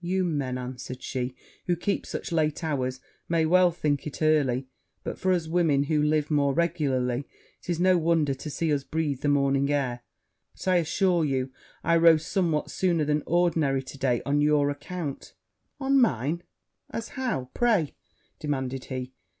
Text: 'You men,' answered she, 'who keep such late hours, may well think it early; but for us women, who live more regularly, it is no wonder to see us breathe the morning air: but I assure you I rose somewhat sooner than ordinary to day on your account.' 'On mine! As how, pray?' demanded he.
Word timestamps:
'You 0.00 0.24
men,' 0.24 0.58
answered 0.58 1.00
she, 1.00 1.36
'who 1.68 1.76
keep 1.76 2.06
such 2.06 2.32
late 2.32 2.64
hours, 2.64 2.98
may 3.28 3.46
well 3.46 3.70
think 3.70 4.04
it 4.04 4.20
early; 4.20 4.66
but 5.04 5.16
for 5.16 5.30
us 5.32 5.46
women, 5.46 5.84
who 5.84 6.02
live 6.02 6.28
more 6.28 6.52
regularly, 6.52 7.28
it 7.62 7.70
is 7.70 7.78
no 7.78 7.96
wonder 7.96 8.34
to 8.34 8.50
see 8.50 8.72
us 8.72 8.82
breathe 8.82 9.20
the 9.20 9.28
morning 9.28 9.70
air: 9.70 10.00
but 10.56 10.66
I 10.66 10.76
assure 10.78 11.24
you 11.24 11.52
I 11.84 11.96
rose 11.98 12.26
somewhat 12.26 12.68
sooner 12.68 13.04
than 13.04 13.22
ordinary 13.26 13.84
to 13.84 13.96
day 13.96 14.22
on 14.26 14.40
your 14.40 14.70
account.' 14.70 15.34
'On 15.78 16.00
mine! 16.00 16.42
As 16.90 17.10
how, 17.10 17.50
pray?' 17.54 17.94
demanded 18.40 18.86
he. 18.86 19.12